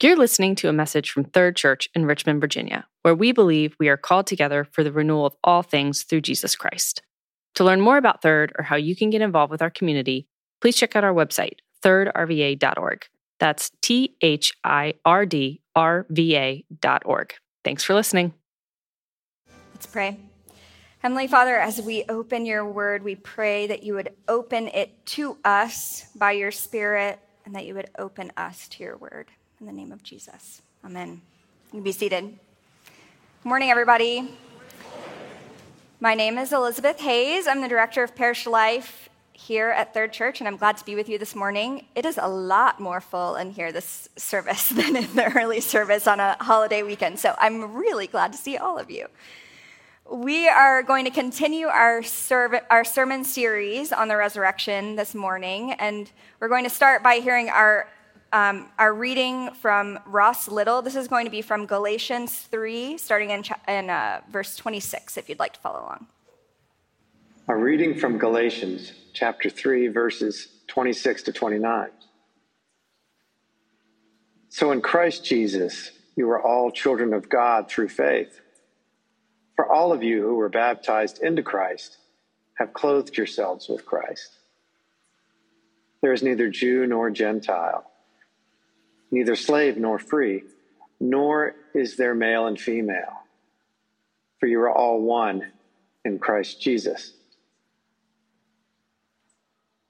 [0.00, 3.88] You're listening to a message from Third Church in Richmond, Virginia, where we believe we
[3.88, 7.02] are called together for the renewal of all things through Jesus Christ.
[7.56, 10.28] To learn more about Third or how you can get involved with our community,
[10.60, 13.06] please check out our website, thirdrva.org.
[13.40, 17.34] That's T H I R D R V A.org.
[17.64, 18.34] Thanks for listening.
[19.74, 20.16] Let's pray.
[21.00, 25.38] Heavenly Father, as we open your word, we pray that you would open it to
[25.44, 29.28] us by your Spirit and that you would open us to your word.
[29.60, 30.62] In the name of Jesus.
[30.84, 31.20] Amen.
[31.72, 32.22] You be seated.
[32.22, 34.30] Good morning, everybody.
[35.98, 37.48] My name is Elizabeth Hayes.
[37.48, 40.94] I'm the director of Parish Life here at Third Church, and I'm glad to be
[40.94, 41.86] with you this morning.
[41.96, 46.06] It is a lot more full in here this service than in the early service
[46.06, 49.08] on a holiday weekend, so I'm really glad to see all of you.
[50.08, 55.72] We are going to continue our, serv- our sermon series on the resurrection this morning,
[55.72, 57.88] and we're going to start by hearing our
[58.32, 60.82] um, our reading from Ross Little.
[60.82, 65.28] This is going to be from Galatians 3, starting in, in uh, verse 26, if
[65.28, 66.06] you'd like to follow along.
[67.48, 71.88] A reading from Galatians chapter 3, verses 26 to 29.
[74.50, 78.40] So in Christ Jesus, you are all children of God through faith.
[79.56, 81.96] For all of you who were baptized into Christ
[82.54, 84.30] have clothed yourselves with Christ.
[86.02, 87.84] There is neither Jew nor Gentile
[89.10, 90.44] neither slave nor free,
[91.00, 93.22] nor is there male and female,
[94.38, 95.52] for you are all one
[96.04, 97.12] in Christ Jesus.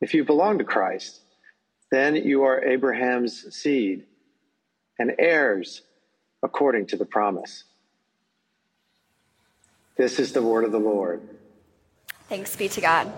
[0.01, 1.21] If you belong to Christ,
[1.91, 4.05] then you are Abraham's seed
[4.99, 5.83] and heirs
[6.43, 7.65] according to the promise.
[9.97, 11.21] This is the word of the Lord.
[12.29, 13.13] Thanks be to God.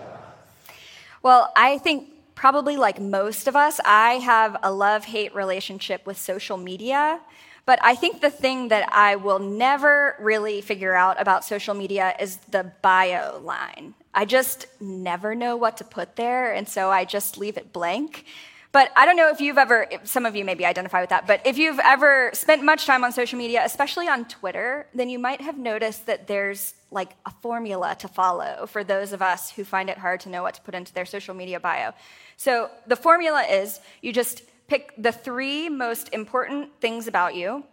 [1.21, 6.17] Well, I think probably like most of us, I have a love hate relationship with
[6.17, 7.19] social media.
[7.65, 12.15] But I think the thing that I will never really figure out about social media
[12.19, 13.93] is the bio line.
[14.13, 18.25] I just never know what to put there, and so I just leave it blank.
[18.71, 21.45] But I don't know if you've ever, some of you maybe identify with that, but
[21.45, 25.41] if you've ever spent much time on social media, especially on Twitter, then you might
[25.41, 29.89] have noticed that there's like a formula to follow for those of us who find
[29.89, 31.91] it hard to know what to put into their social media bio.
[32.37, 37.65] So the formula is you just pick the three most important things about you,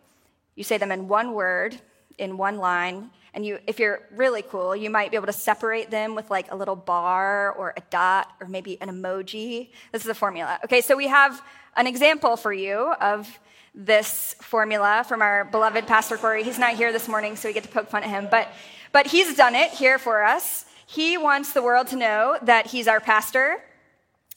[0.56, 1.81] you say them in one word,
[2.19, 5.91] in one line, and you, if you're really cool, you might be able to separate
[5.91, 9.71] them with like a little bar or a dot or maybe an emoji.
[9.93, 10.59] This is a formula.
[10.65, 11.41] Okay, so we have
[11.77, 13.39] an example for you of
[13.75, 16.43] this formula from our beloved Pastor Corey.
[16.43, 18.49] He's not here this morning, so we get to poke fun at him, but,
[18.93, 20.65] but he's done it here for us.
[20.87, 23.62] He wants the world to know that he's our pastor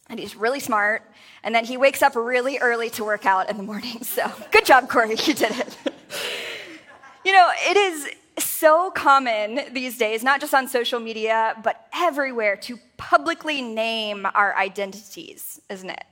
[0.09, 1.01] and he's really smart
[1.43, 4.03] and that he wakes up really early to work out in the morning.
[4.03, 5.11] So good job, Corey.
[5.11, 5.77] You did it.
[7.23, 12.55] you know, it is so common these days, not just on social media, but everywhere,
[12.55, 16.03] to publicly name our identities, isn't it?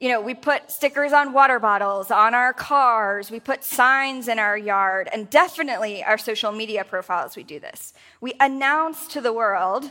[0.00, 4.38] You know, we put stickers on water bottles, on our cars, we put signs in
[4.38, 7.94] our yard, and definitely our social media profiles, we do this.
[8.20, 9.90] We announce to the world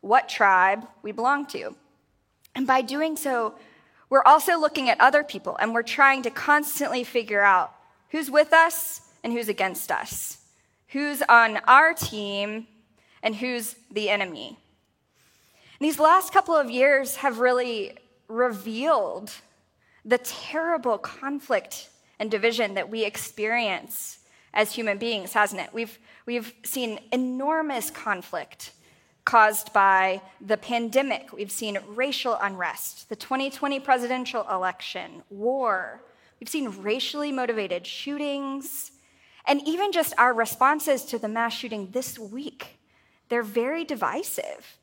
[0.00, 1.76] what tribe we belong to.
[2.54, 3.54] And by doing so,
[4.10, 7.74] we're also looking at other people and we're trying to constantly figure out
[8.10, 10.38] who's with us and who's against us
[10.94, 12.68] who's on our team
[13.20, 14.56] and who's the enemy.
[15.80, 17.98] These last couple of years have really
[18.28, 19.32] revealed
[20.04, 21.90] the terrible conflict
[22.20, 24.20] and division that we experience
[24.54, 25.70] as human beings, hasn't it?
[25.74, 28.70] We've, we've seen enormous conflict
[29.24, 31.32] caused by the pandemic.
[31.32, 36.02] We've seen racial unrest, the 2020 presidential election, war.
[36.38, 38.92] We've seen racially motivated shootings,
[39.46, 42.78] and even just our responses to the mass shooting this week,
[43.28, 44.78] they're very divisive.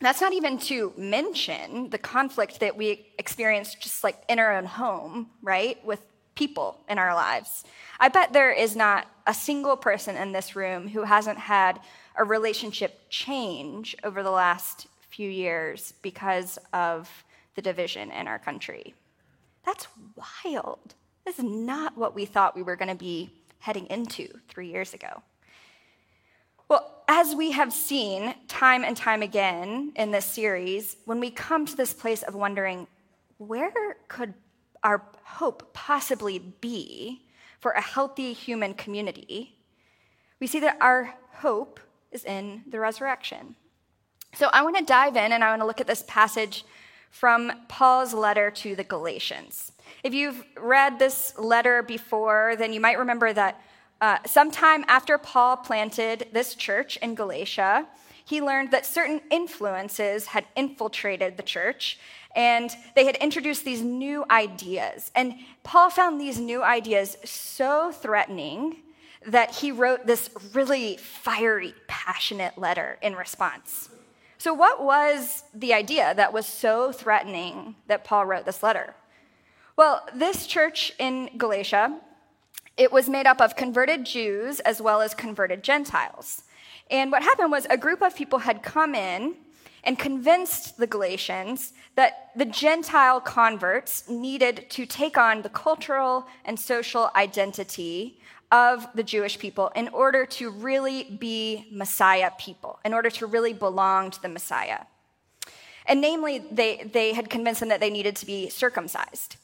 [0.00, 4.66] That's not even to mention the conflict that we experience just like in our own
[4.66, 5.84] home, right?
[5.84, 6.00] With
[6.34, 7.64] people in our lives.
[8.00, 11.80] I bet there is not a single person in this room who hasn't had
[12.16, 17.08] a relationship change over the last few years because of
[17.54, 18.94] the division in our country.
[19.64, 19.86] That's
[20.44, 20.94] wild.
[21.24, 23.30] This is not what we thought we were going to be
[23.64, 25.22] heading into three years ago.
[26.68, 31.64] Well, as we have seen time and time again in this series, when we come
[31.64, 32.86] to this place of wondering,
[33.38, 34.34] where could
[34.82, 37.22] our hope possibly be
[37.58, 39.56] for a healthy human community,
[40.40, 41.80] we see that our hope
[42.12, 43.56] is in the resurrection.
[44.34, 46.66] So I want to dive in and I want to look at this passage
[47.10, 49.72] from Paul's letter to the Galatians.
[50.02, 53.60] If you've read this letter before, then you might remember that
[54.00, 57.86] uh, sometime after Paul planted this church in Galatia,
[58.24, 61.98] he learned that certain influences had infiltrated the church
[62.34, 65.10] and they had introduced these new ideas.
[65.14, 68.76] And Paul found these new ideas so threatening
[69.26, 73.88] that he wrote this really fiery, passionate letter in response.
[74.38, 78.94] So, what was the idea that was so threatening that Paul wrote this letter?
[79.76, 81.98] Well, this church in Galatia,
[82.76, 86.44] it was made up of converted Jews as well as converted Gentiles.
[86.92, 89.34] And what happened was a group of people had come in
[89.82, 96.58] and convinced the Galatians that the Gentile converts needed to take on the cultural and
[96.58, 98.20] social identity
[98.52, 103.52] of the Jewish people in order to really be Messiah people, in order to really
[103.52, 104.82] belong to the Messiah.
[105.86, 109.36] And namely, they, they had convinced them that they needed to be circumcised.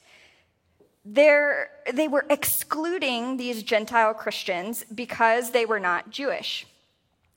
[1.05, 6.67] They were excluding these Gentile Christians because they were not Jewish.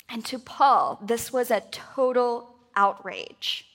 [0.10, 3.66] And to Paul, this was a total outrage.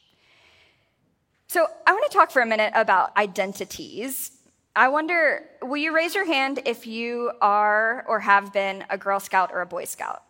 [1.46, 4.32] So I want to talk for a minute about identities.
[4.76, 9.18] I wonder, will you raise your hand if you are or have been a Girl
[9.18, 10.22] Scout or a Boy Scout?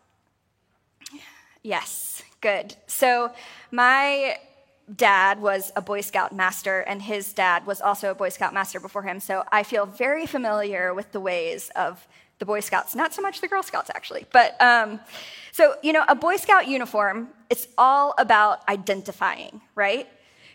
[1.64, 2.76] Yes, good.
[2.86, 3.32] So
[3.72, 4.38] my
[4.96, 8.80] dad was a Boy Scout master, and his dad was also a Boy Scout master
[8.80, 9.20] before him.
[9.20, 12.06] So I feel very familiar with the ways of
[12.38, 14.26] the Boy Scouts, not so much the Girl Scouts, actually.
[14.32, 15.00] But um,
[15.52, 20.08] so, you know, a Boy Scout uniform, it's all about identifying, right?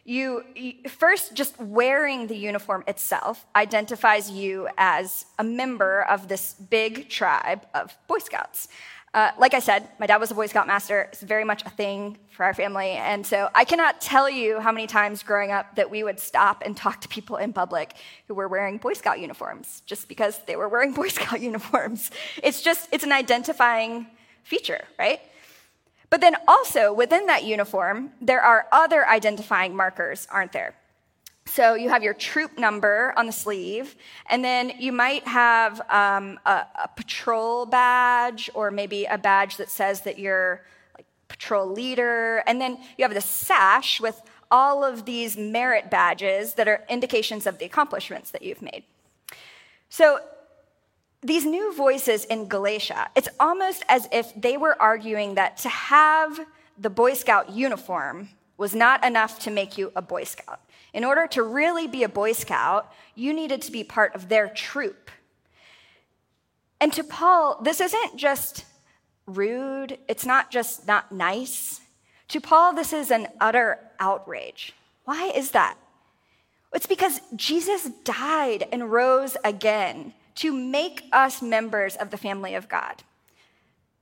[0.06, 6.53] You, you, first just wearing the uniform itself identifies you as a member of this
[6.53, 8.68] big tribe of Boy Scouts.
[9.13, 11.01] Uh, like I said, my dad was a Boy Scout master.
[11.12, 12.92] It's very much a thing for our family.
[12.92, 16.63] And so I cannot tell you how many times growing up that we would stop
[16.65, 17.94] and talk to people in public
[18.27, 22.10] who were wearing Boy Scout uniforms just because they were wearing Boy Scout uniforms.
[22.42, 24.07] It's just, it's an identifying
[24.44, 25.21] feature, right?
[26.10, 30.74] But then also within that uniform, there are other identifying markers, aren't there?
[31.55, 33.95] So you have your troop number on the sleeve,
[34.25, 39.69] and then you might have um, a, a, patrol badge or maybe a badge that
[39.69, 40.65] says that you're
[40.97, 44.19] like patrol leader, and then you have the sash with
[44.50, 48.83] all of these merit badges that are indications of the accomplishments that you've made.
[49.89, 50.21] So
[51.21, 56.47] these new voices in Galatia, it's almost as if they were arguing that to have
[56.79, 60.59] the Boy Scout uniform was not enough to make you a Boy Scout.
[60.94, 64.48] In order to really be a Boy Scout, you needed to be part of their
[64.48, 65.10] troop.
[66.80, 68.66] And to Paul, this isn't just
[69.25, 71.81] rude, it's not just not nice.
[72.30, 74.74] To Paul, this is an utter outrage.
[75.06, 75.78] Why is that?
[76.74, 82.68] It's because Jesus died and rose again to make us members of the family of
[82.68, 83.04] God,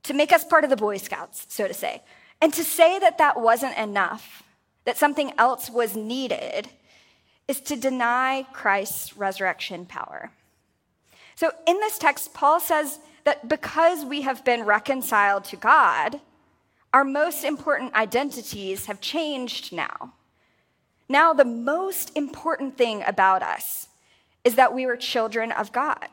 [0.04, 2.02] to make us part of the Boy Scouts, so to say.
[2.40, 4.42] And to say that that wasn't enough,
[4.84, 6.68] that something else was needed,
[7.52, 10.30] is to deny Christ's resurrection power.
[11.34, 16.18] So in this text, Paul says that because we have been reconciled to God,
[16.94, 20.14] our most important identities have changed now.
[21.10, 23.88] Now, the most important thing about us
[24.44, 26.08] is that we were children of God.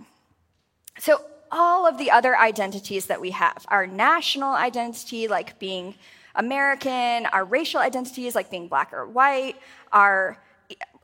[0.98, 1.22] So,
[1.52, 5.96] all of the other identities that we have, our national identity, like being
[6.36, 9.56] American, our racial identities, like being black or white,
[9.94, 10.38] our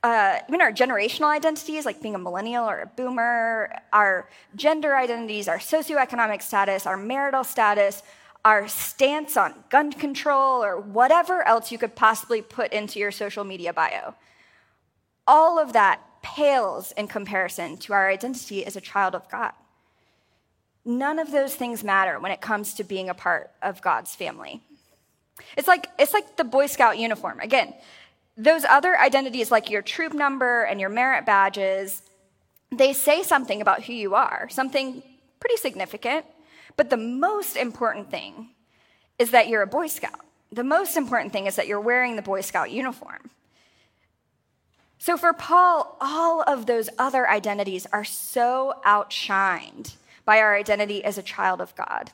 [0.06, 5.48] uh, even our generational identities, like being a millennial or a boomer, our gender identities,
[5.48, 8.04] our socioeconomic status, our marital status,
[8.46, 13.44] our stance on gun control, or whatever else you could possibly put into your social
[13.44, 14.14] media bio.
[15.26, 19.54] All of that pales in comparison to our identity as a child of God.
[20.86, 24.62] None of those things matter when it comes to being a part of God's family.
[25.58, 27.40] It's like, it's like the Boy Scout uniform.
[27.40, 27.74] Again,
[28.38, 32.02] those other identities, like your troop number and your merit badges,
[32.72, 35.02] they say something about who you are, something
[35.40, 36.26] pretty significant.
[36.76, 38.50] But the most important thing
[39.18, 40.20] is that you're a Boy Scout.
[40.52, 43.30] The most important thing is that you're wearing the Boy Scout uniform.
[44.98, 51.18] So for Paul, all of those other identities are so outshined by our identity as
[51.18, 52.12] a child of God,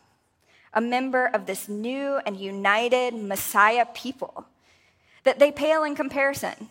[0.73, 4.45] a member of this new and united Messiah people
[5.23, 6.69] that they pale in comparison.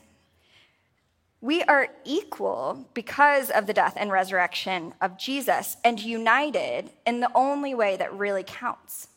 [1.41, 7.31] We are equal because of the death and resurrection of Jesus and united in the
[7.35, 9.09] only way that really counts.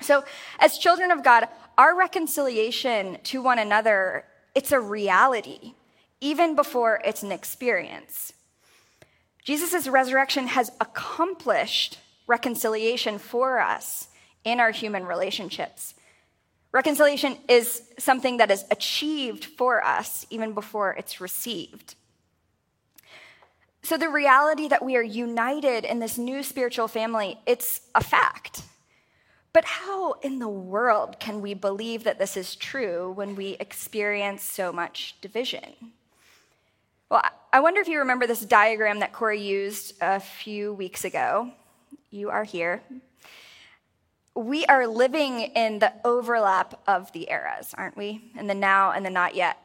[0.00, 0.24] So,
[0.58, 1.46] as children of God,
[1.78, 4.24] our reconciliation to one another,
[4.54, 5.74] it's a reality,
[6.20, 8.32] even before it's an experience.
[9.44, 14.08] Jesus' resurrection has accomplished reconciliation for us
[14.44, 15.94] in our human relationships.
[16.72, 21.94] Reconciliation is something that is achieved for us even before it's received.
[23.82, 28.62] So the reality that we are united in this new spiritual family, it's a fact.
[29.52, 34.42] But how in the world can we believe that this is true when we experience
[34.42, 35.92] so much division?
[37.10, 41.50] Well, I wonder if you remember this diagram that Corey used a few weeks ago.
[42.10, 42.82] You are here.
[44.34, 48.30] We are living in the overlap of the eras, aren't we?
[48.38, 49.58] In the now and the not yet.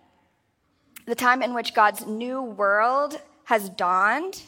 [1.06, 4.42] The time in which God's new world has dawned,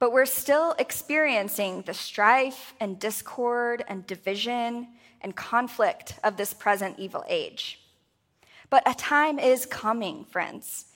[0.00, 4.88] but we're still experiencing the strife and discord and division
[5.20, 7.80] and conflict of this present evil age.
[8.68, 10.86] But a time is coming, friends,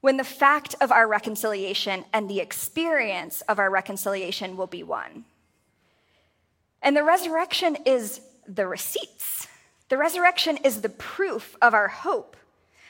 [0.00, 5.24] when the fact of our reconciliation and the experience of our reconciliation will be one.
[6.84, 9.48] And the resurrection is the receipts.
[9.88, 12.36] The resurrection is the proof of our hope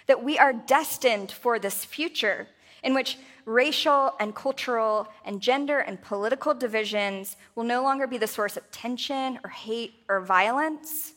[0.07, 2.49] that we are destined for this future
[2.83, 8.27] in which racial and cultural and gender and political divisions will no longer be the
[8.27, 11.13] source of tension or hate or violence.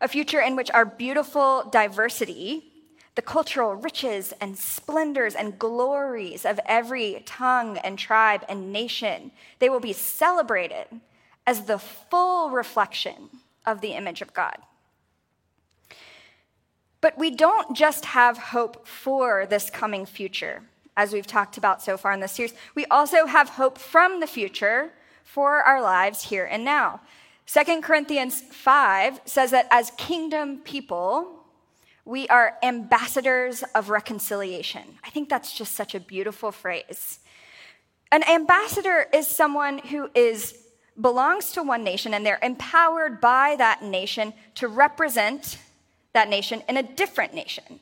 [0.00, 2.72] A future in which our beautiful diversity,
[3.14, 9.68] the cultural riches and splendors and glories of every tongue and tribe and nation, they
[9.68, 10.86] will be celebrated
[11.48, 13.30] as the full reflection
[13.64, 14.58] of the image of God.
[17.00, 20.60] But we don't just have hope for this coming future,
[20.94, 22.52] as we've talked about so far in this series.
[22.74, 24.92] We also have hope from the future
[25.24, 27.00] for our lives here and now.
[27.46, 31.46] 2 Corinthians 5 says that as kingdom people,
[32.04, 34.98] we are ambassadors of reconciliation.
[35.02, 37.20] I think that's just such a beautiful phrase.
[38.12, 40.64] An ambassador is someone who is
[41.00, 45.58] belongs to one nation and they're empowered by that nation to represent
[46.12, 47.80] that nation in a different nation.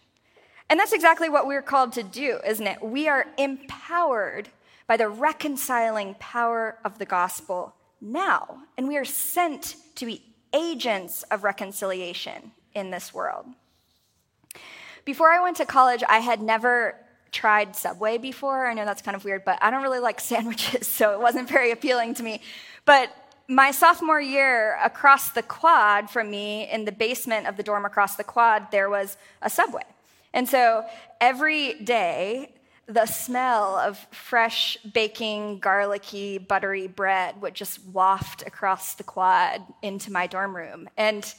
[0.68, 2.82] And that's exactly what we're called to do, isn't it?
[2.82, 4.49] We are empowered
[4.87, 11.23] by the reconciling power of the gospel now, and we are sent to be agents
[11.25, 13.46] of reconciliation in this world.
[15.04, 16.96] Before I went to college, I had never
[17.32, 18.66] tried Subway before.
[18.66, 21.49] I know that's kind of weird, but I don't really like sandwiches, so it wasn't
[21.49, 22.40] very appealing to me.
[22.87, 23.11] But
[23.49, 28.16] my sophomore year, across the quad from me, in the basement of the dorm across
[28.16, 29.85] the quad, there was a subway.
[30.33, 30.85] And so
[31.21, 32.52] every day,
[32.87, 40.12] the smell of fresh baking, garlicky, buttery bread would just waft across the quad into
[40.12, 40.88] my dorm room.
[40.97, 41.33] And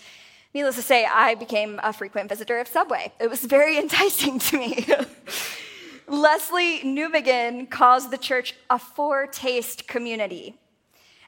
[0.53, 3.13] needless to say, I became a frequent visitor of Subway.
[3.19, 4.75] It was very enticing to me.
[6.07, 10.55] Lesslie Newbigin calls the church a foretaste community.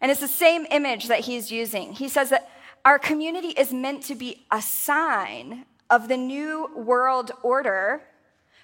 [0.01, 1.93] And it's the same image that he's using.
[1.93, 2.49] He says that
[2.85, 8.01] our community is meant to be a sign of the new world order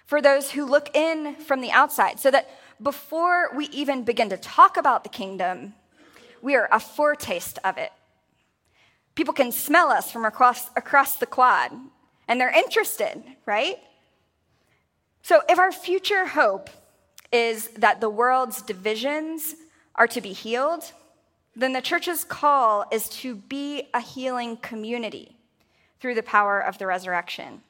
[0.06, 2.50] for those who look in from the outside, so that
[2.82, 5.74] before we even begin to talk about the kingdom,
[6.42, 7.92] we are a foretaste of it.
[9.16, 11.72] People can smell us from across, across the quad,
[12.28, 13.78] and they're interested, right?
[15.24, 16.70] So, if our future hope
[17.32, 19.56] is that the world's divisions
[19.96, 20.92] are to be healed,
[21.56, 25.38] then the church's call is to be a healing community
[26.00, 27.62] through the power of the resurrection.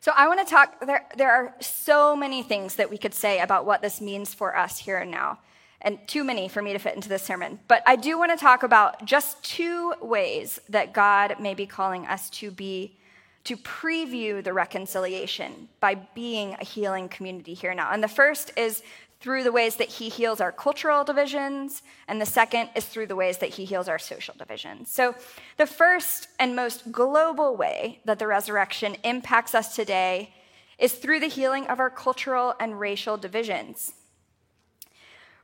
[0.00, 3.40] So, I want to talk, there, there are so many things that we could say
[3.40, 5.40] about what this means for us here and now,
[5.82, 7.58] and too many for me to fit into this sermon.
[7.66, 12.06] But I do want to talk about just two ways that God may be calling
[12.06, 12.96] us to be,
[13.44, 17.90] to preview the reconciliation by being a healing community here now.
[17.90, 18.82] And the first is
[19.20, 23.16] through the ways that he heals our cultural divisions, and the second is through the
[23.16, 24.90] ways that he heals our social divisions.
[24.90, 25.14] So,
[25.56, 30.32] the first and most global way that the resurrection impacts us today
[30.78, 33.92] is through the healing of our cultural and racial divisions.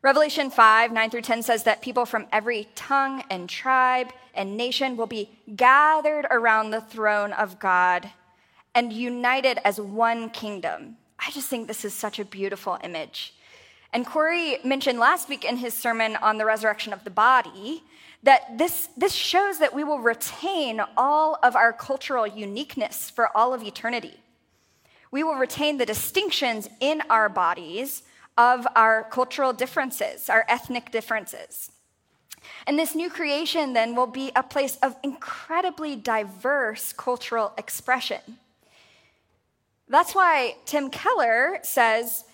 [0.02, 4.96] Revelation 5, 9 through 10 says that people from every tongue and tribe and nation
[4.96, 8.10] will be gathered around the throne of God
[8.74, 10.98] and united as one kingdom.
[11.18, 13.33] I just think this is such a beautiful image.
[13.94, 17.84] And Corey mentioned last week in his sermon on the resurrection of the body
[18.24, 23.54] that this, this shows that we will retain all of our cultural uniqueness for all
[23.54, 24.14] of eternity.
[25.12, 28.02] We will retain the distinctions in our bodies
[28.36, 31.70] of our cultural differences, our ethnic differences.
[32.66, 38.38] And this new creation then will be a place of incredibly diverse cultural expression.
[39.88, 42.24] That's why Tim Keller says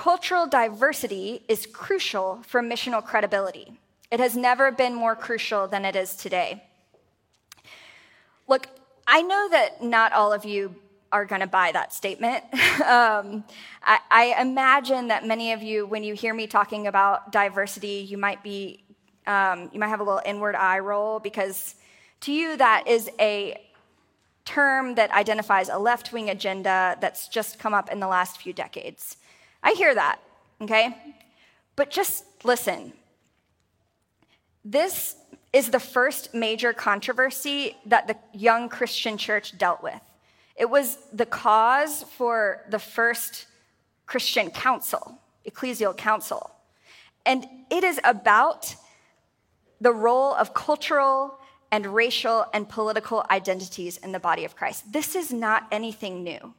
[0.00, 3.78] cultural diversity is crucial for missional credibility.
[4.10, 6.64] It has never been more crucial than it is today.
[8.48, 8.68] Look,
[9.06, 10.74] I know that not all of you
[11.12, 12.42] are going to buy that statement.
[12.82, 13.44] um,
[13.82, 18.16] I, I, imagine that many of you, when you hear me talking about diversity, you
[18.16, 18.82] might be,
[19.26, 21.74] um, you might have a little inward eye roll because
[22.20, 23.60] to you that is a
[24.46, 29.18] term that identifies a left-wing agenda that's just come up in the last few decades.
[29.62, 30.20] I hear that,
[30.60, 30.96] okay?
[31.76, 32.92] But just listen.
[34.64, 35.16] This
[35.52, 40.00] is the first major controversy that the young Christian church dealt with.
[40.56, 43.46] It was the cause for the first
[44.06, 46.50] Christian council, ecclesial council.
[47.24, 48.74] And it is about
[49.80, 51.38] the role of cultural
[51.72, 54.92] and racial and political identities in the body of Christ.
[54.92, 56.54] This is not anything new.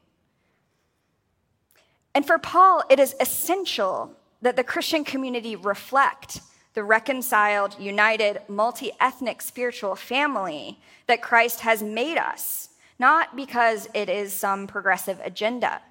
[2.13, 6.41] And for Paul, it is essential that the Christian community reflect
[6.73, 12.69] the reconciled, united, multi ethnic spiritual family that Christ has made us
[13.01, 15.81] not because it is some progressive agenda,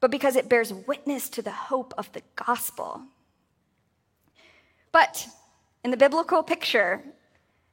[0.00, 3.02] but because it bears witness to the hope of the gospel.
[4.92, 5.28] But
[5.84, 7.02] in the biblical picture,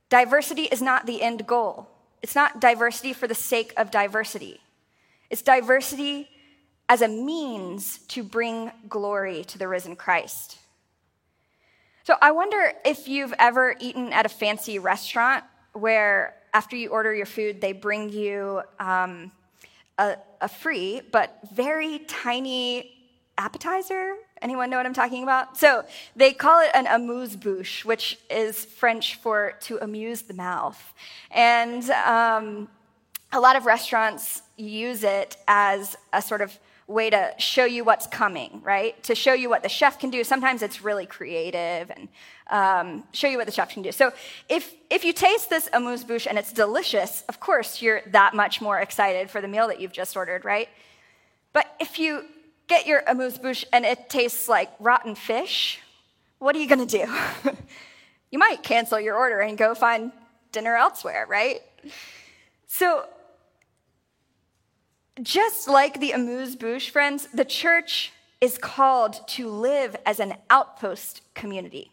[0.09, 1.87] diversity is not the end goal.
[2.21, 4.59] It's not diversity for the sake of diversity.
[5.29, 6.27] It's diversity
[6.93, 10.59] as a means to bring glory to the risen Christ.
[12.03, 17.11] So I wonder if you've ever eaten at a fancy restaurant where after you order
[17.11, 19.31] your food, they bring you um,
[19.97, 22.91] a, a free but very tiny
[23.39, 24.13] appetizer.
[24.39, 25.57] Anyone know what I'm talking about?
[25.57, 25.85] So
[26.15, 30.93] they call it an amuse-bouche, which is French for to amuse the mouth.
[31.31, 32.67] And um,
[33.31, 36.55] a lot of restaurants use it as a sort of
[36.87, 39.01] way to show you what's coming, right?
[39.03, 40.23] To show you what the chef can do.
[40.23, 42.09] Sometimes it's really creative and
[42.49, 43.91] um, show you what the chef can do.
[43.91, 44.11] So
[44.49, 48.79] if, if you taste this amuse-bouche and it's delicious, of course you're that much more
[48.79, 50.67] excited for the meal that you've just ordered, right?
[51.53, 52.25] But if you
[52.67, 55.79] get your amuse-bouche and it tastes like rotten fish,
[56.39, 57.51] what are you going to do?
[58.31, 60.11] you might cancel your order and go find
[60.51, 61.61] dinner elsewhere, right?
[62.67, 63.05] So
[65.21, 71.21] just like the amuse bouche, friends, the church is called to live as an outpost
[71.33, 71.91] community,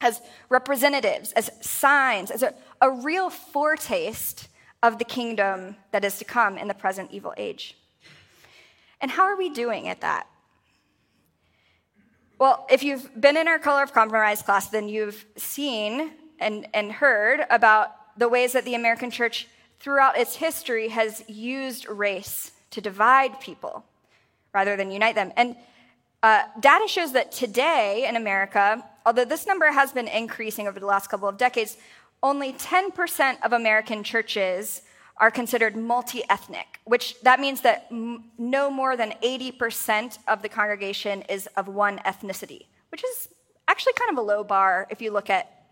[0.00, 4.48] as representatives, as signs, as a, a real foretaste
[4.82, 7.78] of the kingdom that is to come in the present evil age.
[9.00, 10.26] And how are we doing at that?
[12.38, 16.92] Well, if you've been in our Color of Compromise class, then you've seen and, and
[16.92, 19.48] heard about the ways that the American church
[19.84, 23.84] throughout its history has used race to divide people
[24.54, 25.30] rather than unite them.
[25.36, 25.56] And
[26.22, 30.86] uh, data shows that today in America, although this number has been increasing over the
[30.86, 31.76] last couple of decades,
[32.22, 34.80] only 10% of American churches
[35.18, 41.20] are considered multi-ethnic, which that means that m- no more than 80% of the congregation
[41.28, 43.28] is of one ethnicity, which is
[43.68, 45.66] actually kind of a low bar if you look at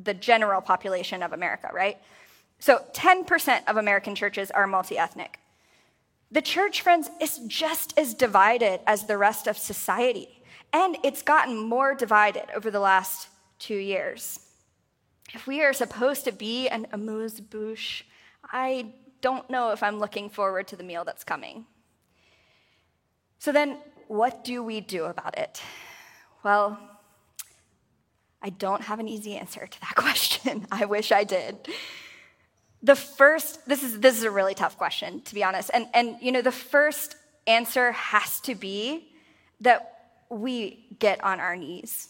[0.00, 1.98] the general population of America, right?
[2.58, 5.38] So 10% of American churches are multi ethnic.
[6.30, 10.42] The church, friends, is just as divided as the rest of society,
[10.72, 14.40] and it's gotten more divided over the last two years.
[15.32, 18.02] If we are supposed to be an amuse bouche,
[18.44, 21.66] I don't know if I'm looking forward to the meal that's coming.
[23.38, 25.60] So then, what do we do about it?
[26.42, 26.78] Well,
[28.42, 30.66] I don't have an easy answer to that question.
[30.70, 31.68] I wish I did
[32.86, 36.16] the first this is this is a really tough question to be honest and and
[36.20, 39.08] you know the first answer has to be
[39.60, 39.92] that
[40.30, 42.08] we get on our knees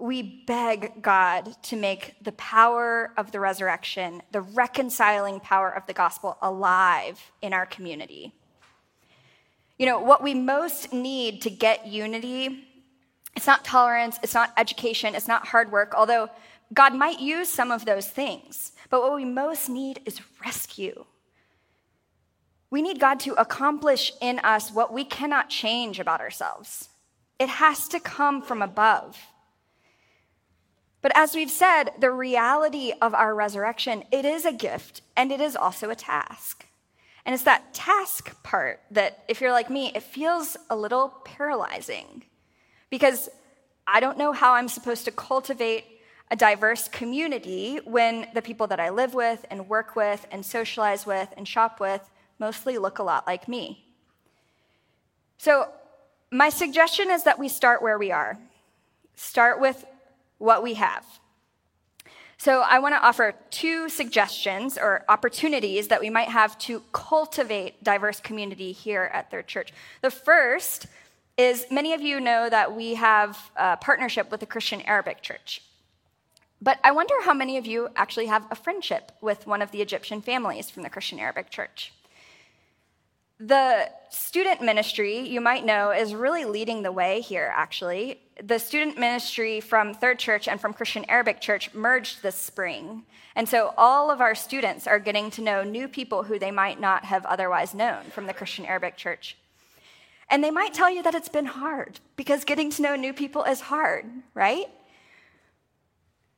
[0.00, 5.92] we beg God to make the power of the resurrection, the reconciling power of the
[5.92, 8.32] gospel alive in our community.
[9.76, 12.64] You know, what we most need to get unity,
[13.36, 16.30] it's not tolerance, it's not education, it's not hard work, although
[16.72, 18.72] God might use some of those things.
[18.90, 21.04] But what we most need is rescue.
[22.70, 26.88] We need God to accomplish in us what we cannot change about ourselves.
[27.38, 29.16] It has to come from above.
[31.00, 35.40] But as we've said, the reality of our resurrection, it is a gift and it
[35.40, 36.66] is also a task.
[37.24, 42.24] And it's that task part that, if you're like me, it feels a little paralyzing
[42.90, 43.28] because
[43.86, 45.84] I don't know how I'm supposed to cultivate
[46.30, 51.06] a diverse community when the people that I live with and work with and socialize
[51.06, 52.02] with and shop with
[52.38, 53.84] mostly look a lot like me.
[55.38, 55.68] So,
[56.30, 58.38] my suggestion is that we start where we are,
[59.14, 59.86] start with
[60.36, 61.04] what we have.
[62.36, 67.82] So, I want to offer two suggestions or opportunities that we might have to cultivate
[67.82, 69.72] diverse community here at Third Church.
[70.02, 70.86] The first
[71.36, 75.62] is many of you know that we have a partnership with the Christian Arabic Church.
[76.60, 79.80] But I wonder how many of you actually have a friendship with one of the
[79.80, 81.92] Egyptian families from the Christian Arabic Church.
[83.40, 88.20] The student ministry, you might know, is really leading the way here, actually.
[88.42, 93.04] The student ministry from Third Church and from Christian Arabic Church merged this spring.
[93.36, 96.80] And so all of our students are getting to know new people who they might
[96.80, 99.36] not have otherwise known from the Christian Arabic Church.
[100.28, 103.44] And they might tell you that it's been hard because getting to know new people
[103.44, 104.66] is hard, right?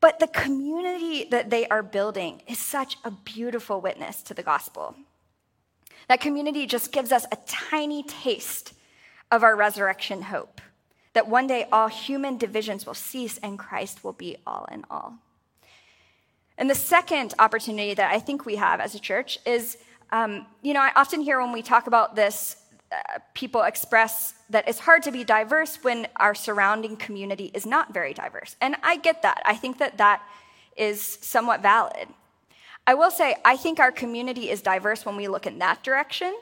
[0.01, 4.97] But the community that they are building is such a beautiful witness to the gospel.
[6.09, 8.73] That community just gives us a tiny taste
[9.31, 10.61] of our resurrection hope
[11.13, 15.15] that one day all human divisions will cease and Christ will be all in all.
[16.57, 19.79] And the second opportunity that I think we have as a church is,
[20.11, 22.57] um, you know, I often hear when we talk about this
[23.35, 28.13] people express that it's hard to be diverse when our surrounding community is not very
[28.13, 28.57] diverse.
[28.61, 29.43] And I get that.
[29.45, 30.23] I think that that
[30.77, 32.09] is somewhat valid.
[32.87, 36.35] I will say, I think our community is diverse when we look in that direction.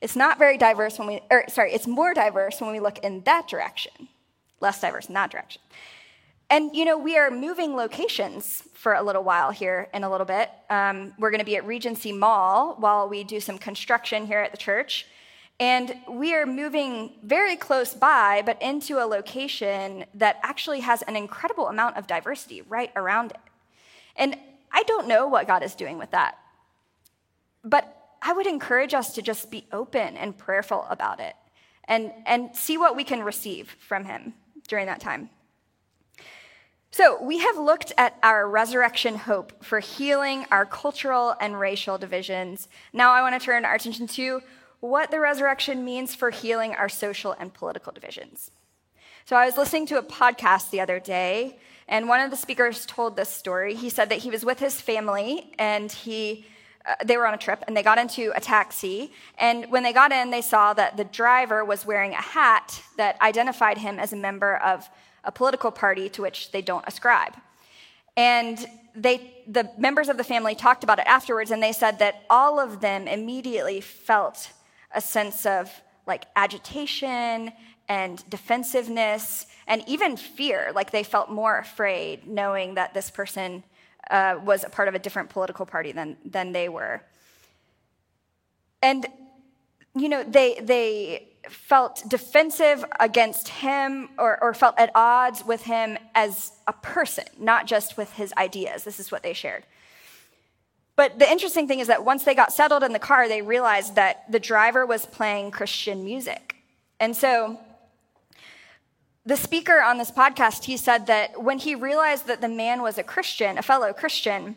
[0.00, 3.22] It's not very diverse when we, or sorry, it's more diverse when we look in
[3.22, 4.08] that direction,
[4.60, 5.60] less diverse in that direction.
[6.50, 10.26] And, you know, we are moving locations for a little while here in a little
[10.26, 10.50] bit.
[10.70, 14.52] Um, we're going to be at Regency Mall while we do some construction here at
[14.52, 15.06] the church.
[15.60, 21.14] And we are moving very close by, but into a location that actually has an
[21.16, 23.40] incredible amount of diversity right around it.
[24.16, 24.36] And
[24.72, 26.36] I don't know what God is doing with that.
[27.62, 31.36] But I would encourage us to just be open and prayerful about it
[31.84, 34.34] and, and see what we can receive from Him
[34.66, 35.30] during that time.
[36.90, 42.68] So, we have looked at our resurrection hope for healing our cultural and racial divisions.
[42.92, 44.42] Now, I want to turn our attention to
[44.84, 48.50] what the resurrection means for healing our social and political divisions.
[49.24, 51.56] So I was listening to a podcast the other day,
[51.88, 53.74] and one of the speakers told this story.
[53.74, 56.44] He said that he was with his family, and he
[56.86, 59.10] uh, they were on a trip, and they got into a taxi.
[59.38, 63.18] And when they got in, they saw that the driver was wearing a hat that
[63.22, 64.86] identified him as a member of
[65.24, 67.32] a political party to which they don't ascribe.
[68.18, 72.22] And they, the members of the family talked about it afterwards, and they said that
[72.28, 74.52] all of them immediately felt
[74.94, 75.70] a sense of
[76.06, 77.52] like agitation
[77.88, 80.72] and defensiveness and even fear.
[80.74, 83.62] Like they felt more afraid knowing that this person
[84.10, 87.02] uh, was a part of a different political party than, than they were.
[88.82, 89.06] And,
[89.94, 95.96] you know, they, they felt defensive against him or, or felt at odds with him
[96.14, 98.84] as a person, not just with his ideas.
[98.84, 99.64] This is what they shared.
[100.96, 103.96] But the interesting thing is that once they got settled in the car, they realized
[103.96, 106.56] that the driver was playing Christian music.
[107.00, 107.58] And so
[109.26, 112.98] the speaker on this podcast, he said that when he realized that the man was
[112.98, 114.56] a Christian, a fellow Christian,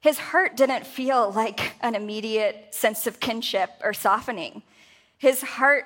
[0.00, 4.62] his heart didn't feel like an immediate sense of kinship or softening.
[5.18, 5.84] His heart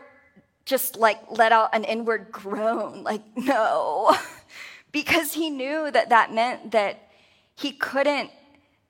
[0.64, 4.16] just like let out an inward groan, like, no,
[4.92, 7.10] because he knew that that meant that
[7.56, 8.30] he couldn't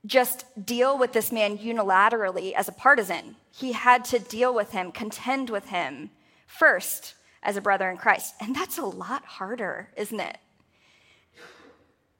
[0.05, 3.35] just deal with this man unilaterally as a partisan.
[3.51, 6.09] He had to deal with him, contend with him
[6.45, 8.35] first as a brother in Christ.
[8.41, 10.37] And that's a lot harder, isn't it?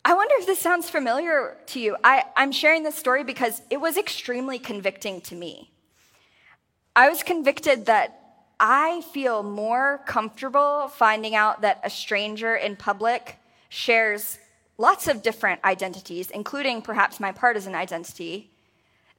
[0.06, 1.96] I wonder if this sounds familiar to you.
[2.04, 5.72] I, am sharing this story because it was extremely convicting to me.
[6.96, 8.20] I was convicted that
[8.60, 13.38] I feel more comfortable finding out that a stranger in public
[13.70, 14.38] shares
[14.78, 18.52] lots of different identities, including perhaps my partisan identity,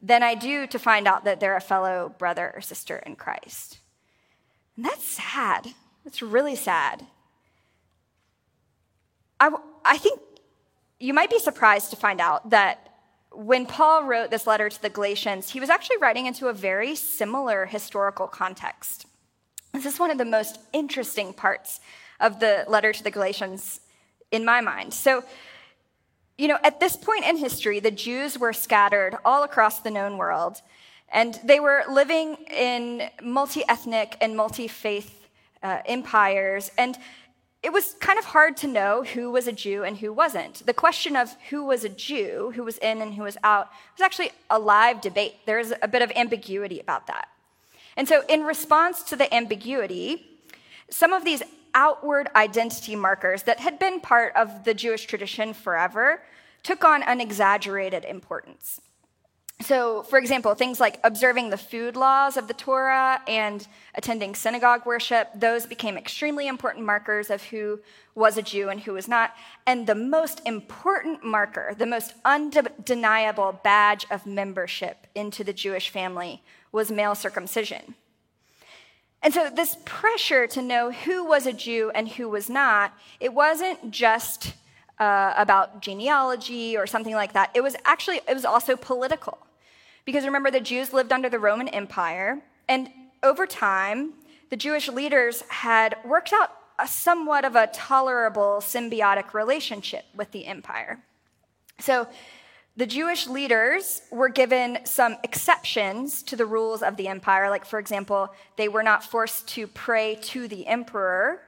[0.02, 3.78] than I do to find out that they're a fellow brother or sister in Christ.
[4.76, 5.68] And that's sad.
[6.04, 7.06] That's really sad.
[9.40, 9.50] I,
[9.84, 10.20] I think
[11.00, 12.90] you might be surprised to find out that
[13.32, 16.94] when Paul wrote this letter to the Galatians, he was actually writing into a very
[16.94, 19.06] similar historical context.
[19.72, 21.80] This is one of the most interesting parts
[22.20, 23.80] of the letter to the Galatians
[24.34, 24.92] in my mind.
[24.92, 25.24] So,
[26.36, 30.18] you know, at this point in history, the Jews were scattered all across the known
[30.18, 30.60] world,
[31.12, 35.28] and they were living in multi ethnic and multi faith
[35.62, 36.72] uh, empires.
[36.76, 36.98] And
[37.62, 40.66] it was kind of hard to know who was a Jew and who wasn't.
[40.66, 44.02] The question of who was a Jew, who was in and who was out, was
[44.02, 45.36] actually a live debate.
[45.46, 47.28] There was a bit of ambiguity about that.
[47.96, 50.26] And so, in response to the ambiguity,
[50.90, 51.42] some of these
[51.74, 56.22] outward identity markers that had been part of the Jewish tradition forever
[56.62, 58.80] took on an exaggerated importance.
[59.60, 64.84] So, for example, things like observing the food laws of the Torah and attending synagogue
[64.84, 67.80] worship, those became extremely important markers of who
[68.14, 69.32] was a Jew and who was not.
[69.66, 76.42] And the most important marker, the most undeniable badge of membership into the Jewish family
[76.72, 77.94] was male circumcision.
[79.24, 83.32] And so, this pressure to know who was a Jew and who was not, it
[83.32, 84.52] wasn't just
[84.98, 87.50] uh, about genealogy or something like that.
[87.54, 89.38] It was actually, it was also political.
[90.04, 92.90] Because remember, the Jews lived under the Roman Empire, and
[93.22, 94.12] over time,
[94.50, 100.44] the Jewish leaders had worked out a somewhat of a tolerable symbiotic relationship with the
[100.44, 101.02] empire.
[101.80, 102.06] So,
[102.76, 107.48] the Jewish leaders were given some exceptions to the rules of the empire.
[107.48, 111.40] Like, for example, they were not forced to pray to the emperor.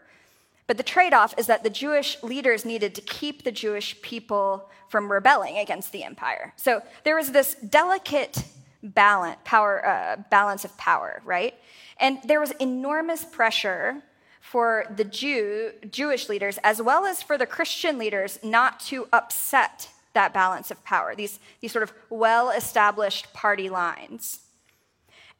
[0.68, 4.70] But the trade off is that the Jewish leaders needed to keep the Jewish people
[4.88, 6.52] from rebelling against the empire.
[6.56, 8.44] So there was this delicate
[8.82, 11.54] balance, power, uh, balance of power, right?
[11.98, 14.02] And there was enormous pressure
[14.40, 19.88] for the Jew, Jewish leaders as well as for the Christian leaders not to upset
[20.16, 24.40] that balance of power, these, these sort of well established party lines.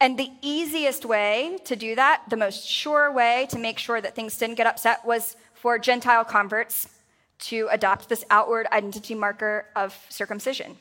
[0.01, 4.15] And the easiest way to do that, the most sure way to make sure that
[4.15, 6.89] things didn't get upset, was for Gentile converts
[7.39, 10.77] to adopt this outward identity marker of circumcision.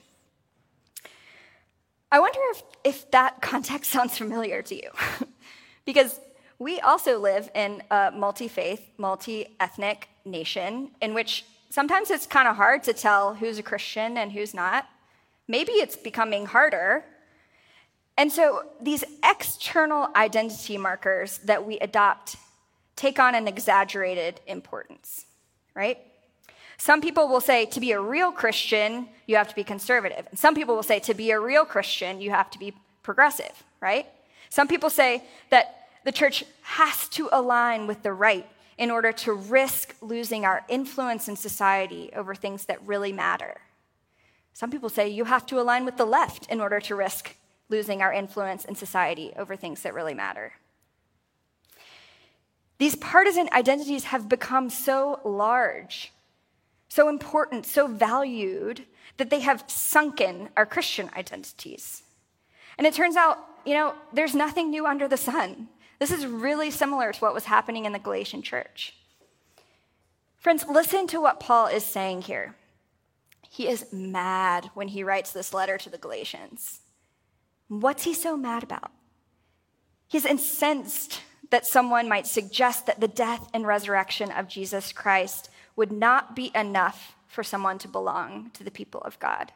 [2.12, 4.90] I wonder if, if that context sounds familiar to you.
[5.86, 6.20] because
[6.60, 12.48] we also live in a multi faith, multi ethnic nation in which sometimes it's kind
[12.48, 14.88] of hard to tell who's a Christian and who's not.
[15.46, 17.04] Maybe it's becoming harder.
[18.18, 22.38] And so these external identity markers that we adopt
[22.96, 25.26] take on an exaggerated importance,
[25.74, 25.98] right?
[26.78, 30.26] Some people will say to be a real Christian, you have to be conservative.
[30.30, 32.72] And some people will say to be a real Christian, you have to be
[33.04, 34.06] progressive, right?
[34.48, 39.34] Some people say that the church has to align with the right in order to
[39.34, 43.62] risk losing our influence in society over things that really matter.
[44.54, 47.36] Some people say you have to align with the left in order to risk
[47.70, 50.54] losing our influence in society over things that really matter.
[52.78, 56.12] These partisan identities have become so large,
[56.90, 58.86] so important, so valued
[59.18, 62.04] that they have sunken our Christian identities.
[62.78, 65.70] And it turns out, you know, there's nothing new under the sun.
[66.00, 68.94] This is really similar to what was happening in the Galatian church.
[70.38, 72.56] Friends, listen to what Paul is saying here.
[73.50, 76.82] He is mad when he writes this letter to the Galatians.
[77.68, 78.92] What's he so mad about?
[80.08, 85.92] He's incensed that someone might suggest that the death and resurrection of Jesus Christ would
[85.92, 89.52] not be enough for someone to belong to the people of God.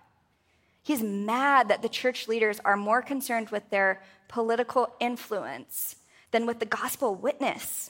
[0.82, 5.96] He's mad that the church leaders are more concerned with their political influence
[6.32, 7.90] than with the gospel witness.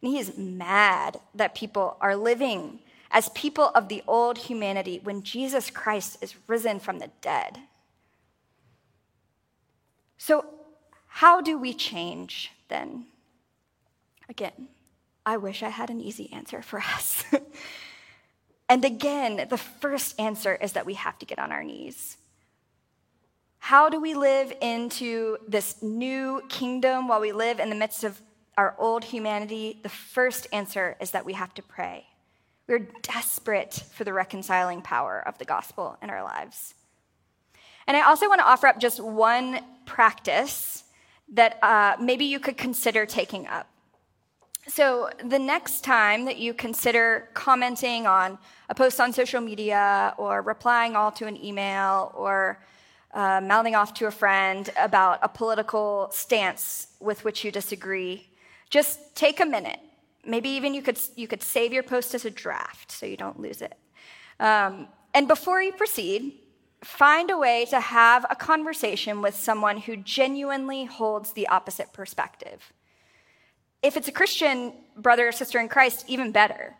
[0.00, 2.80] And he is mad that people are living
[3.10, 7.58] as people of the old humanity when Jesus Christ is risen from the dead.
[10.16, 10.46] So,
[11.06, 13.06] how do we change then?
[14.28, 14.68] Again,
[15.26, 17.24] I wish I had an easy answer for us.
[18.68, 22.16] and again, the first answer is that we have to get on our knees.
[23.62, 28.20] How do we live into this new kingdom while we live in the midst of
[28.58, 29.78] our old humanity?
[29.84, 32.08] The first answer is that we have to pray.
[32.66, 36.74] We're desperate for the reconciling power of the gospel in our lives.
[37.86, 40.82] And I also want to offer up just one practice
[41.32, 43.68] that uh, maybe you could consider taking up.
[44.66, 50.42] So, the next time that you consider commenting on a post on social media or
[50.42, 52.58] replying all to an email or
[53.12, 58.28] uh, mouthing off to a friend about a political stance with which you disagree,
[58.70, 59.80] just take a minute.
[60.24, 63.40] Maybe even you could, you could save your post as a draft so you don't
[63.40, 63.76] lose it.
[64.40, 66.32] Um, and before you proceed,
[66.82, 72.72] find a way to have a conversation with someone who genuinely holds the opposite perspective.
[73.82, 76.76] If it's a Christian brother or sister in Christ, even better.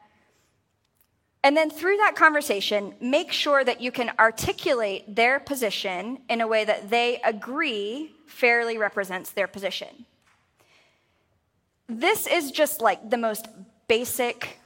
[1.44, 6.46] And then through that conversation, make sure that you can articulate their position in a
[6.46, 10.06] way that they agree fairly represents their position.
[11.88, 13.48] This is just like the most
[13.88, 14.60] basic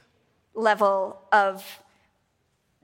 [0.53, 1.65] level of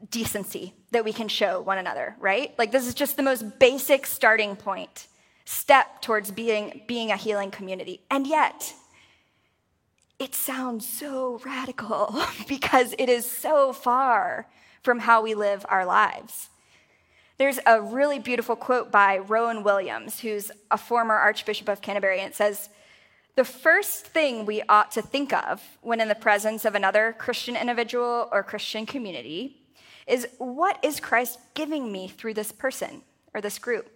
[0.10, 2.53] decency that we can show one another, right?
[2.58, 5.08] Like, this is just the most basic starting point,
[5.45, 8.01] step towards being, being a healing community.
[8.12, 8.73] And yet,
[10.23, 14.47] it sounds so radical because it is so far
[14.81, 16.49] from how we live our lives.
[17.38, 22.29] There's a really beautiful quote by Rowan Williams, who's a former Archbishop of Canterbury, and
[22.29, 22.69] it says,
[23.36, 27.57] The first thing we ought to think of when in the presence of another Christian
[27.57, 29.57] individual or Christian community
[30.07, 33.01] is what is Christ giving me through this person
[33.33, 33.91] or this group?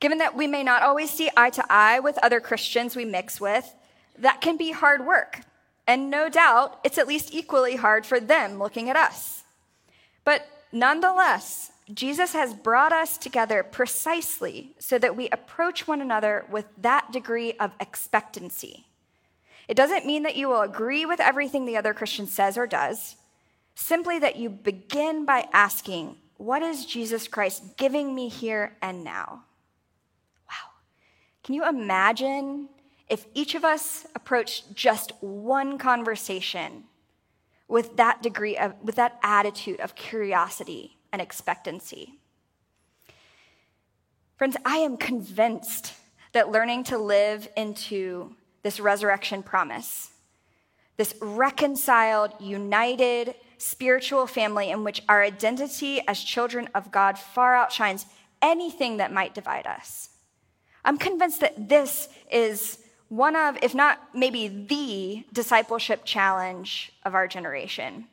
[0.00, 3.40] Given that we may not always see eye to eye with other Christians we mix
[3.40, 3.72] with,
[4.20, 5.40] that can be hard work.
[5.86, 9.44] And no doubt, it's at least equally hard for them looking at us.
[10.24, 16.66] But nonetheless, Jesus has brought us together precisely so that we approach one another with
[16.78, 18.86] that degree of expectancy.
[19.68, 23.16] It doesn't mean that you will agree with everything the other Christian says or does,
[23.74, 29.44] simply that you begin by asking, What is Jesus Christ giving me here and now?
[30.48, 30.70] Wow.
[31.44, 32.68] Can you imagine
[33.08, 36.84] if each of us approached just one conversation
[37.68, 42.18] with that degree of, with that attitude of curiosity and expectancy?
[44.36, 45.94] Friends, I am convinced
[46.32, 50.10] that learning to live into this resurrection promise,
[50.96, 58.06] this reconciled, united, spiritual family in which our identity as children of God far outshines
[58.42, 60.10] anything that might divide us.
[60.84, 67.28] I'm convinced that this is one of, if not maybe the discipleship challenge of our
[67.28, 68.06] generation.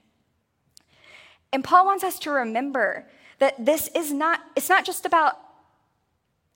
[1.51, 3.07] And Paul wants us to remember
[3.39, 5.39] that this is not, it's not just about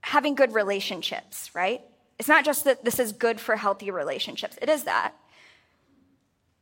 [0.02, 1.82] having good relationships, right?
[2.19, 4.58] It's not just that this is good for healthy relationships.
[4.62, 5.13] It is that.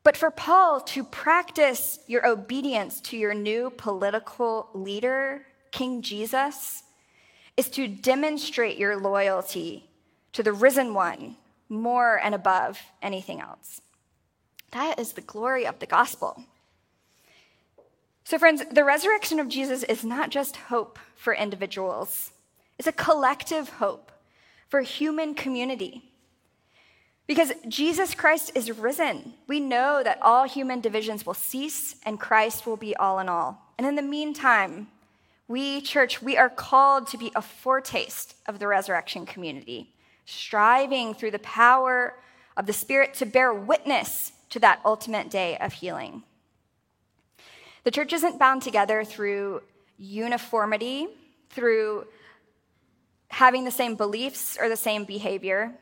[0.04, 6.84] But for Paul to practice your obedience to your new political leader, King Jesus,
[7.58, 9.90] is to demonstrate your loyalty
[10.34, 11.38] to the risen one
[11.70, 13.82] more and above anything else.
[14.72, 16.44] That is the glory of the gospel.
[18.24, 22.32] So, friends, the resurrection of Jesus is not just hope for individuals,
[22.78, 24.12] it's a collective hope
[24.68, 26.04] for human community.
[27.28, 32.68] Because Jesus Christ is risen, we know that all human divisions will cease and Christ
[32.68, 33.62] will be all in all.
[33.80, 34.88] And in the meantime,
[35.48, 39.95] we, church, we are called to be a foretaste of the resurrection community
[40.26, 42.18] striving through the power
[42.58, 46.24] of the Spirit to bear witness to that ultimate day of healing.
[47.84, 49.62] The church isn't bound together through
[49.98, 51.08] uniformity,
[51.50, 52.08] through
[53.30, 55.74] having the same beliefs or the same behavior.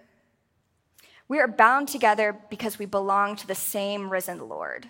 [1.28, 4.90] We are bound together because we belong to the same risen Lord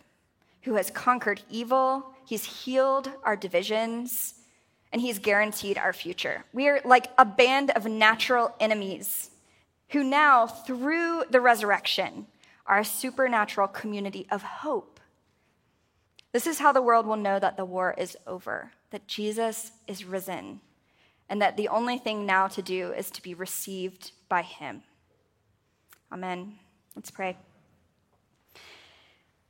[0.63, 4.35] who has conquered evil, he's healed our divisions,
[4.91, 6.45] and he's guaranteed our future.
[6.53, 9.29] We are like a band of natural enemies
[9.93, 12.25] who now, through the resurrection,
[12.65, 14.99] are a supernatural community of hope.
[16.31, 20.03] This is how the world will know that the war is over, that Jesus is
[20.03, 20.61] risen,
[21.29, 24.81] and that the only thing now to do is to be received by him.
[26.11, 26.55] Amen.
[26.95, 27.37] Let's pray.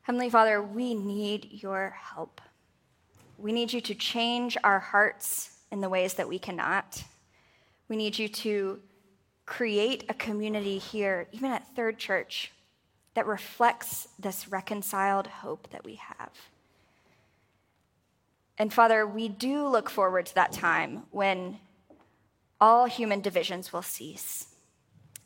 [0.01, 2.41] Heavenly Father, we need your help.
[3.37, 7.01] We need you to change our hearts in the ways that we cannot.
[7.87, 8.79] We need you to
[9.45, 12.51] create a community here, even at Third Church,
[13.13, 16.31] that reflects this reconciled hope that we have.
[18.57, 21.59] And Father, we do look forward to that time when
[22.61, 24.47] all human divisions will cease,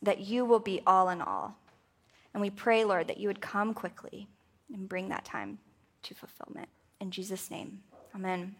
[0.01, 1.57] that you will be all in all.
[2.33, 4.27] And we pray, Lord, that you would come quickly
[4.73, 5.59] and bring that time
[6.03, 6.69] to fulfillment.
[6.99, 7.81] In Jesus' name,
[8.15, 8.55] amen.